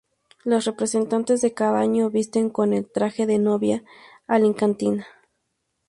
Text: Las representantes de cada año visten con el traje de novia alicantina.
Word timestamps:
Las 0.43 0.65
representantes 0.65 1.41
de 1.41 1.53
cada 1.53 1.77
año 1.79 2.09
visten 2.09 2.49
con 2.49 2.73
el 2.73 2.89
traje 2.91 3.27
de 3.27 3.37
novia 3.37 3.83
alicantina. 4.25 5.05